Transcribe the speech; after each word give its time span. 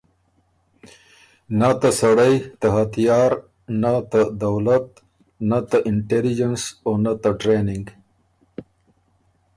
نۀ 1.59 1.69
ته 1.79 1.89
سړئ 1.99 2.33
ته 2.59 2.67
هتیار، 2.75 3.31
نۀ 3.81 3.93
ته 4.11 4.21
دولت، 4.43 4.87
نۀ 5.49 5.59
ته 5.69 5.77
اِنټېلیجنس 5.89 6.63
او 6.85 6.91
نۀ 7.03 7.13
ته 7.21 7.29
ټرېننګ۔ 7.39 7.87